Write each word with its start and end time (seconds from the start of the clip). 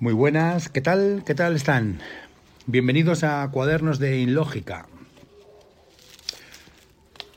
Muy 0.00 0.14
buenas, 0.14 0.70
¿qué 0.70 0.80
tal? 0.80 1.24
¿Qué 1.26 1.34
tal 1.34 1.54
están? 1.54 1.98
Bienvenidos 2.64 3.22
a 3.22 3.46
Cuadernos 3.50 3.98
de 3.98 4.18
Inlógica. 4.18 4.86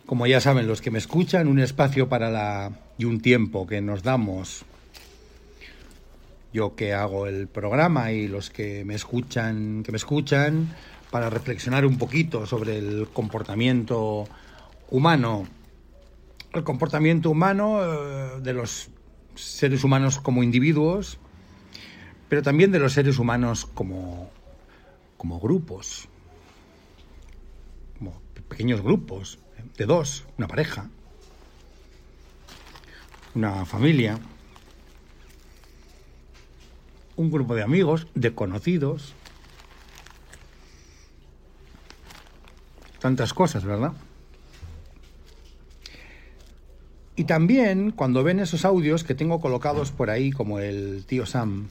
Como 0.05 0.27
ya 0.27 0.39
saben 0.39 0.65
los 0.65 0.79
que 0.79 0.89
me 0.89 0.97
escuchan, 0.97 1.49
un 1.49 1.59
espacio 1.59 2.07
para 2.07 2.31
la 2.31 2.71
y 2.97 3.03
un 3.03 3.19
tiempo 3.19 3.67
que 3.67 3.81
nos 3.81 4.01
damos 4.01 4.63
yo 6.53 6.73
que 6.77 6.93
hago 6.93 7.27
el 7.27 7.49
programa 7.49 8.13
y 8.13 8.29
los 8.29 8.49
que 8.49 8.85
me 8.85 8.95
escuchan, 8.95 9.83
que 9.83 9.91
me 9.91 9.97
escuchan 9.97 10.73
para 11.11 11.29
reflexionar 11.29 11.85
un 11.85 11.97
poquito 11.97 12.45
sobre 12.45 12.77
el 12.77 13.09
comportamiento 13.11 14.23
humano, 14.89 15.45
el 16.53 16.63
comportamiento 16.63 17.29
humano 17.29 17.81
eh, 17.83 18.39
de 18.41 18.53
los 18.53 18.89
seres 19.35 19.83
humanos 19.83 20.21
como 20.21 20.43
individuos, 20.43 21.19
pero 22.33 22.41
también 22.41 22.71
de 22.71 22.79
los 22.79 22.93
seres 22.93 23.19
humanos 23.19 23.67
como, 23.75 24.31
como 25.17 25.39
grupos, 25.39 26.07
como 27.99 28.19
pequeños 28.49 28.81
grupos, 28.81 29.37
de 29.77 29.85
dos, 29.85 30.25
una 30.39 30.47
pareja, 30.47 30.89
una 33.35 33.67
familia, 33.67 34.17
un 37.17 37.29
grupo 37.29 37.53
de 37.53 37.61
amigos, 37.61 38.07
de 38.15 38.33
conocidos, 38.33 39.13
tantas 42.97 43.31
cosas, 43.35 43.63
¿verdad? 43.63 43.93
Y 47.15 47.25
también 47.25 47.91
cuando 47.91 48.23
ven 48.23 48.39
esos 48.39 48.65
audios 48.65 49.03
que 49.03 49.13
tengo 49.13 49.39
colocados 49.39 49.91
por 49.91 50.09
ahí, 50.09 50.31
como 50.31 50.57
el 50.57 51.05
tío 51.05 51.27
Sam, 51.27 51.69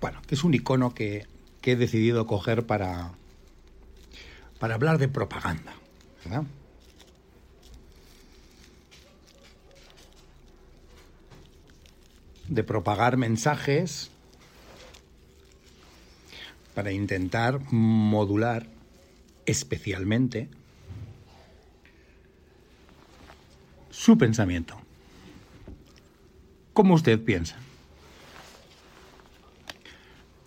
bueno, 0.00 0.20
que 0.26 0.34
es 0.34 0.44
un 0.44 0.54
icono 0.54 0.94
que, 0.94 1.26
he 1.62 1.76
decidido 1.76 2.26
coger 2.26 2.66
para, 2.66 3.12
para 4.58 4.74
hablar 4.74 4.98
de 4.98 5.06
propaganda, 5.08 5.72
¿verdad? 6.24 6.44
De 12.48 12.64
propagar 12.64 13.16
mensajes 13.16 14.10
para 16.74 16.90
intentar 16.90 17.60
modular 17.70 18.66
especialmente 19.46 20.48
su 23.90 24.16
pensamiento. 24.16 24.80
Como 26.72 26.94
usted 26.94 27.20
piensa. 27.20 27.56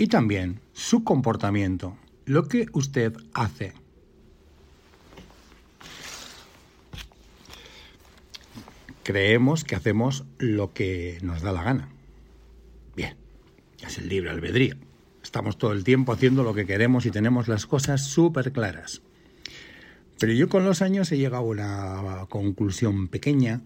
Y 0.03 0.07
también 0.07 0.59
su 0.73 1.05
comportamiento, 1.05 1.95
lo 2.25 2.49
que 2.49 2.65
usted 2.73 3.15
hace. 3.33 3.71
Creemos 9.03 9.63
que 9.63 9.75
hacemos 9.75 10.25
lo 10.39 10.73
que 10.73 11.19
nos 11.21 11.41
da 11.41 11.53
la 11.53 11.63
gana. 11.63 11.87
Bien, 12.97 13.15
es 13.81 13.97
el 13.97 14.09
libre 14.09 14.29
albedrío. 14.31 14.75
Estamos 15.23 15.57
todo 15.57 15.71
el 15.71 15.85
tiempo 15.85 16.11
haciendo 16.11 16.43
lo 16.43 16.53
que 16.53 16.65
queremos 16.65 17.05
y 17.05 17.11
tenemos 17.11 17.47
las 17.47 17.65
cosas 17.65 18.05
súper 18.05 18.51
claras. 18.51 19.01
Pero 20.19 20.33
yo 20.33 20.49
con 20.49 20.65
los 20.65 20.81
años 20.81 21.13
he 21.13 21.17
llegado 21.17 21.45
a 21.45 21.47
una 21.47 22.25
conclusión 22.27 23.07
pequeña 23.07 23.61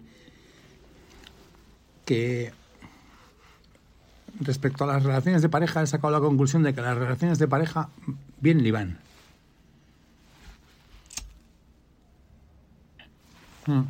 que 2.04 2.52
respecto 4.40 4.84
a 4.84 4.86
las 4.86 5.02
relaciones 5.02 5.42
de 5.42 5.48
pareja 5.48 5.82
he 5.82 5.86
sacado 5.86 6.12
la 6.12 6.20
conclusión 6.20 6.62
de 6.62 6.74
que 6.74 6.80
las 6.80 6.96
relaciones 6.96 7.38
de 7.38 7.48
pareja 7.48 7.88
vienen 8.40 8.66
y 8.66 8.70
van. 8.70 8.98
Hmm. 13.66 13.82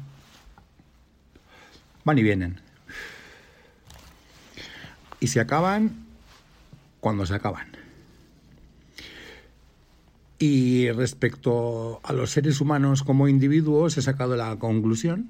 Van 2.04 2.18
y 2.18 2.22
vienen. 2.22 2.60
Y 5.20 5.28
se 5.28 5.40
acaban 5.40 6.06
cuando 7.00 7.26
se 7.26 7.34
acaban. 7.34 7.68
Y 10.38 10.90
respecto 10.92 12.00
a 12.04 12.12
los 12.12 12.30
seres 12.30 12.60
humanos 12.60 13.02
como 13.02 13.26
individuos, 13.26 13.98
he 13.98 14.02
sacado 14.02 14.36
la 14.36 14.56
conclusión 14.56 15.28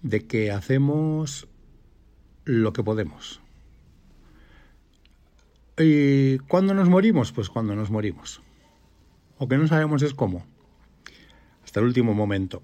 de 0.00 0.26
que 0.26 0.50
hacemos 0.50 1.46
lo 2.44 2.72
que 2.72 2.82
podemos. 2.82 3.40
¿Y 5.78 6.38
cuándo 6.38 6.74
nos 6.74 6.88
morimos? 6.88 7.32
Pues 7.32 7.48
cuando 7.48 7.74
nos 7.74 7.90
morimos. 7.90 8.42
O 9.38 9.48
que 9.48 9.58
no 9.58 9.66
sabemos 9.66 10.02
es 10.02 10.14
cómo. 10.14 10.44
Hasta 11.64 11.80
el 11.80 11.86
último 11.86 12.14
momento. 12.14 12.62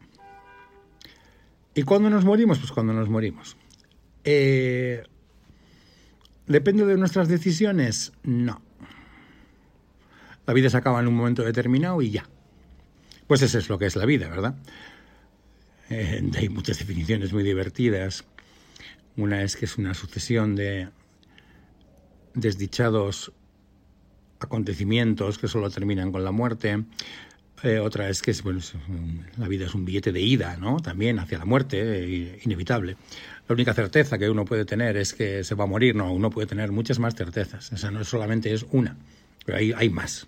¿Y 1.75 1.83
cuándo 1.83 2.11
nos 2.11 2.25
morimos? 2.25 2.59
Pues 2.59 2.73
cuando 2.73 2.93
nos 2.93 3.09
morimos. 3.09 3.57
Eh, 4.25 5.05
¿Depende 6.47 6.85
de 6.85 6.97
nuestras 6.97 7.29
decisiones? 7.29 8.13
No. 8.23 8.61
La 10.47 10.55
vida 10.55 10.71
se 10.71 10.77
acaba 10.77 11.01
en 11.01 11.09
un 11.09 11.15
momento 11.15 11.43
determinado 11.43 12.01
y 12.03 12.11
ya. 12.11 12.29
Pues 13.27 13.43
eso 13.43 13.59
es 13.59 13.69
lo 13.69 13.79
que 13.79 13.87
es 13.87 13.97
la 13.97 14.07
vida, 14.07 14.29
¿verdad? 14.29 14.57
Eh, 15.91 16.23
hay 16.37 16.49
muchas 16.49 16.79
definiciones 16.79 17.33
muy 17.33 17.43
divertidas. 17.43 18.25
Una 19.19 19.43
es 19.43 19.57
que 19.57 19.67
es 19.67 19.77
una 19.77 19.93
sucesión 19.93 20.57
de 20.57 20.89
desdichados 22.33 23.33
acontecimientos 24.41 25.37
que 25.37 25.49
solo 25.49 25.69
terminan 25.69 26.11
con 26.11 26.25
la 26.25 26.33
muerte. 26.33 26.85
Eh, 27.63 27.81
otra 27.81 28.09
es 28.09 28.23
que 28.23 28.31
es, 28.31 28.43
bueno, 28.43 28.61
la 29.37 29.49
vida 29.49 29.67
es 29.67 29.75
un 29.75 29.85
billete 29.85 30.13
de 30.13 30.21
ida, 30.23 30.57
¿no? 30.57 30.81
También 30.81 31.19
hacia 31.19 31.37
la 31.37 31.45
muerte, 31.45 31.79
eh, 31.83 32.41
inevitable. 32.45 32.97
La 33.47 33.53
única 33.53 33.75
certeza 33.75 34.17
que 34.17 34.31
uno 34.31 34.47
puede 34.47 34.65
tener 34.65 34.97
es 34.97 35.13
que 35.13 35.45
se 35.45 35.55
va 35.55 35.65
a 35.65 35.67
morir, 35.67 35.95
no, 35.95 36.11
uno 36.11 36.31
puede 36.31 36.47
tener 36.47 36.73
muchas 36.73 36.99
más 36.99 37.15
certezas. 37.15 37.71
Esa 37.73 37.91
no 37.91 38.05
solamente 38.05 38.55
es 38.55 38.65
una 38.71 38.97
pero 39.49 39.57
hay, 39.57 39.73
hay 39.73 39.89
más. 39.89 40.27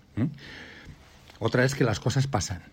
Otra 1.37 1.63
es 1.63 1.75
que 1.75 1.83
las 1.83 1.99
cosas 1.99 2.25
pasan. 2.25 2.63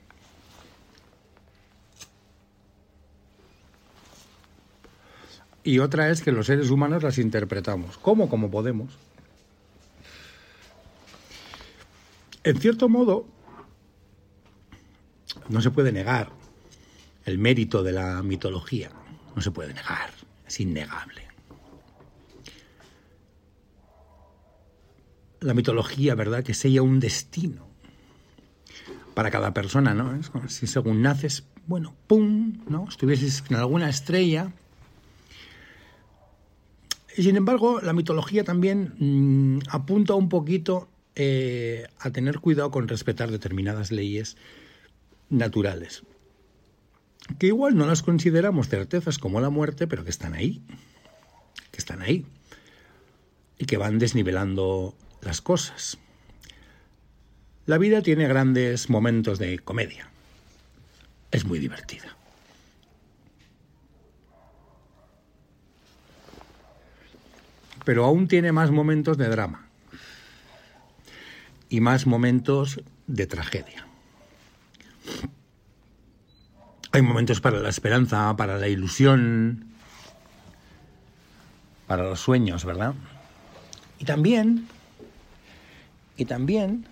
Y 5.69 5.81
otra 5.81 6.09
es 6.09 6.23
que 6.23 6.33
los 6.33 6.47
seres 6.47 6.71
humanos 6.71 7.03
las 7.03 7.19
interpretamos. 7.19 7.99
¿Cómo? 7.99 8.31
Como 8.31 8.51
podemos. 8.51 8.91
En 12.43 12.59
cierto 12.59 12.89
modo, 12.89 13.27
no 15.51 15.61
se 15.61 15.71
puede 15.71 15.93
negar 15.93 16.31
el 17.27 17.37
mérito 17.37 17.83
de 17.83 17.93
la 17.93 18.23
mitología. 18.23 18.91
No 19.37 19.43
se 19.43 19.51
puede 19.51 19.75
negar. 19.75 20.11
Es 20.47 20.59
innegable. 20.59 21.29
la 25.41 25.53
mitología, 25.53 26.15
¿verdad? 26.15 26.43
Que 26.43 26.55
sella 26.55 26.81
un 26.81 26.99
destino 26.99 27.69
para 29.13 29.31
cada 29.31 29.53
persona, 29.53 29.93
¿no? 29.93 30.15
Es 30.17 30.31
como 30.31 30.49
si 30.49 30.67
según 30.67 31.03
naces, 31.03 31.45
bueno, 31.67 31.95
¡pum!, 32.07 32.65
¿no? 32.69 32.89
Estuvieses 32.89 33.45
en 33.51 33.57
alguna 33.57 33.91
estrella. 33.91 34.51
Y 37.19 37.25
sin 37.25 37.35
embargo, 37.35 37.81
la 37.81 37.93
mitología 37.93 38.45
también 38.45 38.95
mm, 38.97 39.63
apunta 39.71 40.15
un 40.15 40.29
poquito 40.29 40.89
eh, 41.17 41.89
a 41.99 42.11
tener 42.11 42.39
cuidado 42.39 42.71
con 42.71 42.87
respetar 42.87 43.33
determinadas 43.33 43.91
leyes 43.91 44.37
naturales, 45.29 46.05
que 47.41 47.49
igual 47.49 47.77
no 47.77 47.87
las 47.87 48.05
consideramos 48.05 48.69
certezas 48.69 49.19
como 49.19 49.41
la 49.41 49.51
muerte, 49.51 49.89
pero 49.89 50.05
que 50.05 50.11
están 50.11 50.35
ahí, 50.35 50.63
que 51.73 51.79
están 51.79 52.03
ahí, 52.03 52.25
y 53.59 53.65
que 53.65 53.79
van 53.79 53.99
desnivelando 53.99 54.95
las 55.21 55.41
cosas. 55.41 55.99
La 57.67 57.79
vida 57.79 58.01
tiene 58.01 58.29
grandes 58.29 58.91
momentos 58.91 59.41
de 59.41 59.59
comedia. 59.59 60.09
Es 61.33 61.45
muy 61.45 61.59
divertida. 61.59 62.17
Pero 67.89 68.05
aún 68.05 68.29
tiene 68.29 68.53
más 68.53 68.71
momentos 68.71 69.17
de 69.17 69.31
drama 69.31 69.67
y 71.71 71.81
más 71.81 72.07
momentos 72.07 72.83
de 73.07 73.27
tragedia. 73.27 73.87
Hay 76.93 77.01
momentos 77.01 77.41
para 77.41 77.61
la 77.61 77.71
esperanza, 77.71 78.37
para 78.37 78.59
la 78.59 78.69
ilusión, 78.69 79.73
para 81.87 82.03
los 82.03 82.21
sueños, 82.21 82.67
¿verdad? 82.67 82.93
Y 83.99 84.05
también 84.05 84.69
y 86.19 86.27
también 86.27 86.87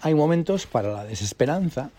hay 0.00 0.14
momentos 0.14 0.64
para 0.64 0.90
la 0.90 1.04
desesperanza 1.04 1.90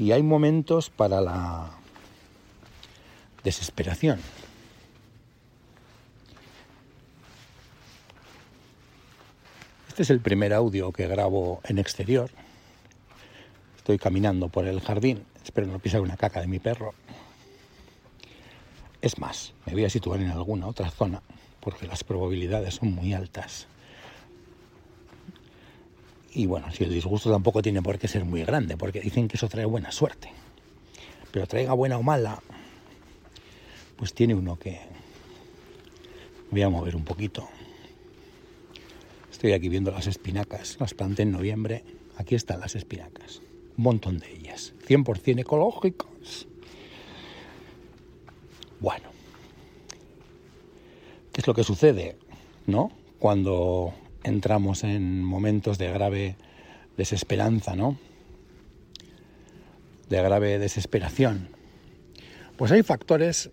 y 0.00 0.10
hay 0.10 0.24
momentos 0.24 0.90
para 0.90 1.20
la 1.20 1.81
desesperación. 3.44 4.20
Este 9.88 10.02
es 10.02 10.10
el 10.10 10.20
primer 10.20 10.54
audio 10.54 10.90
que 10.92 11.06
grabo 11.06 11.60
en 11.64 11.78
exterior. 11.78 12.30
Estoy 13.76 13.98
caminando 13.98 14.48
por 14.48 14.66
el 14.66 14.80
jardín, 14.80 15.24
espero 15.44 15.66
no 15.66 15.78
pisar 15.78 16.00
una 16.00 16.16
caca 16.16 16.40
de 16.40 16.46
mi 16.46 16.58
perro. 16.58 16.94
Es 19.02 19.18
más, 19.18 19.52
me 19.66 19.72
voy 19.72 19.84
a 19.84 19.90
situar 19.90 20.20
en 20.20 20.30
alguna 20.30 20.68
otra 20.68 20.90
zona 20.90 21.20
porque 21.60 21.86
las 21.86 22.04
probabilidades 22.04 22.76
son 22.76 22.92
muy 22.94 23.12
altas. 23.12 23.66
Y 26.34 26.46
bueno, 26.46 26.72
si 26.72 26.84
el 26.84 26.92
disgusto 26.92 27.30
tampoco 27.30 27.60
tiene 27.60 27.82
por 27.82 27.98
qué 27.98 28.08
ser 28.08 28.24
muy 28.24 28.42
grande, 28.44 28.76
porque 28.76 29.00
dicen 29.00 29.28
que 29.28 29.36
eso 29.36 29.48
trae 29.48 29.66
buena 29.66 29.92
suerte. 29.92 30.32
Pero 31.30 31.46
traiga 31.46 31.74
buena 31.74 31.98
o 31.98 32.02
mala, 32.02 32.42
pues 34.02 34.14
tiene 34.14 34.34
uno 34.34 34.58
que... 34.58 34.80
Voy 36.50 36.60
a 36.62 36.68
mover 36.68 36.96
un 36.96 37.04
poquito. 37.04 37.48
Estoy 39.30 39.52
aquí 39.52 39.68
viendo 39.68 39.92
las 39.92 40.08
espinacas, 40.08 40.76
las 40.80 40.92
planté 40.92 41.22
en 41.22 41.30
noviembre. 41.30 41.84
Aquí 42.16 42.34
están 42.34 42.58
las 42.58 42.74
espinacas, 42.74 43.40
un 43.76 43.84
montón 43.84 44.18
de 44.18 44.28
ellas, 44.32 44.74
100% 44.88 45.42
ecológicas. 45.42 46.48
Bueno, 48.80 49.08
¿qué 51.32 51.40
es 51.40 51.46
lo 51.46 51.54
que 51.54 51.62
sucede, 51.62 52.16
no? 52.66 52.90
Cuando 53.20 53.94
entramos 54.24 54.82
en 54.82 55.22
momentos 55.22 55.78
de 55.78 55.92
grave 55.92 56.34
desesperanza, 56.96 57.76
¿no? 57.76 57.96
De 60.08 60.20
grave 60.20 60.58
desesperación. 60.58 61.50
Pues 62.56 62.72
hay 62.72 62.82
factores 62.82 63.52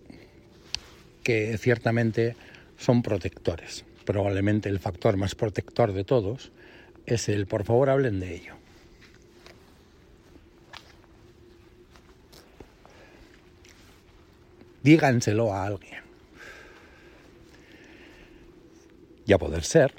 que 1.30 1.58
ciertamente 1.58 2.34
son 2.76 3.02
protectores 3.02 3.84
probablemente 4.10 4.68
el 4.68 4.80
factor 4.80 5.16
más 5.16 5.36
protector 5.36 5.92
de 5.92 6.02
todos, 6.02 6.50
es 7.06 7.28
el 7.28 7.46
por 7.46 7.62
favor 7.62 7.90
hablen 7.90 8.18
de 8.18 8.34
ello. 8.34 8.54
Díganselo 14.82 15.52
a 15.52 15.66
alguien. 15.66 16.00
Y 19.26 19.32
a 19.32 19.38
poder 19.38 19.62
ser, 19.62 19.94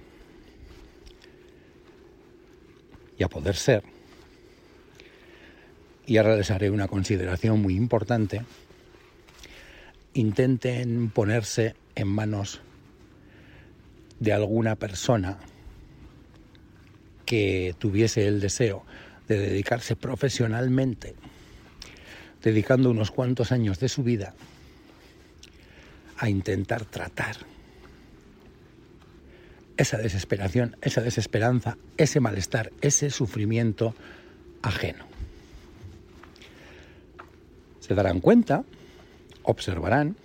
y 3.18 3.24
a 3.24 3.30
poder 3.30 3.56
ser, 3.56 3.84
y 6.06 6.18
ahora 6.18 6.36
les 6.36 6.52
haré 6.52 6.70
una 6.70 6.90
consideración 6.90 7.62
muy 7.62 7.78
importante, 7.78 8.42
intenten 10.14 11.10
ponerse 11.10 11.76
en 11.96 12.08
manos 12.08 12.62
de 14.20 14.34
alguna 14.34 14.76
persona 14.76 15.40
que 17.26 17.76
tuviese 17.80 18.28
el 18.28 18.40
deseo 18.40 18.86
de 19.28 19.40
dedicarse 19.40 19.96
profesionalmente, 19.96 21.16
dedicando 22.44 22.90
unos 22.90 23.12
cuantos 23.12 23.52
años 23.52 23.80
de 23.80 23.90
su 23.90 24.04
vida 24.04 24.36
a 26.18 26.30
intentar 26.30 26.86
tratar 26.86 27.38
esa 29.78 29.98
desesperación, 29.98 30.78
esa 30.82 31.02
desesperanza, 31.02 31.78
ese 31.98 32.20
malestar, 32.20 32.72
ese 32.82 33.10
sufrimiento 33.10 33.96
ajeno. 34.62 35.06
Se 37.80 37.96
darán 37.96 38.20
cuenta, 38.20 38.64
observarán, 39.44 40.16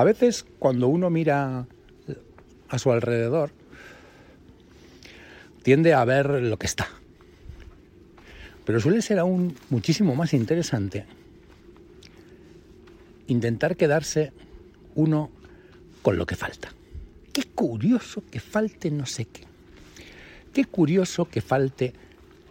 A 0.00 0.04
veces 0.04 0.46
cuando 0.58 0.88
uno 0.88 1.10
mira 1.10 1.66
a 2.70 2.78
su 2.78 2.90
alrededor, 2.90 3.50
tiende 5.62 5.92
a 5.92 6.02
ver 6.06 6.30
lo 6.42 6.58
que 6.58 6.64
está. 6.64 6.88
Pero 8.64 8.80
suele 8.80 9.02
ser 9.02 9.18
aún 9.18 9.54
muchísimo 9.68 10.14
más 10.14 10.32
interesante 10.32 11.04
intentar 13.26 13.76
quedarse 13.76 14.32
uno 14.94 15.30
con 16.00 16.16
lo 16.16 16.24
que 16.24 16.34
falta. 16.34 16.72
Qué 17.34 17.42
curioso 17.42 18.22
que 18.30 18.40
falte 18.40 18.90
no 18.90 19.04
sé 19.04 19.26
qué. 19.26 19.42
Qué 20.54 20.64
curioso 20.64 21.26
que 21.26 21.42
falte 21.42 21.92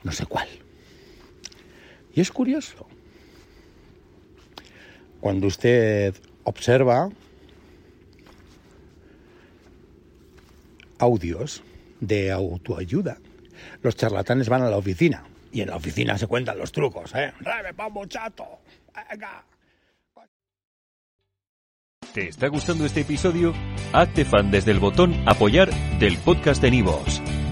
no 0.04 0.12
sé 0.12 0.28
cuál. 0.28 0.48
Y 2.14 2.22
es 2.22 2.32
curioso. 2.32 2.86
Cuando 5.20 5.48
usted 5.48 6.16
observa 6.44 7.10
audios 11.00 11.64
de 12.00 12.32
autoayuda. 12.32 13.18
Los 13.82 13.96
charlatanes 13.96 14.50
van 14.50 14.62
a 14.62 14.70
la 14.70 14.78
oficina 14.78 15.24
y 15.52 15.62
en 15.62 15.70
la 15.70 15.78
oficina 15.78 16.18
se 16.18 16.28
cuentan 16.28 16.58
los 16.58 16.72
trucos, 16.72 17.14
¿eh? 17.16 17.34
chato! 18.08 18.60
¡Venga! 19.10 19.44
¿Te 22.14 22.30
está 22.30 22.48
gustando 22.48 22.86
este 22.86 23.02
episodio? 23.02 23.54
Hazte 23.94 24.26
fan 24.26 24.52
desde 24.52 24.72
el 24.72 24.80
botón 24.80 25.16
Apoyar 25.28 25.70
del 26.00 26.18
podcast 26.18 26.62
de 26.62 26.72
Nivos. 26.72 27.22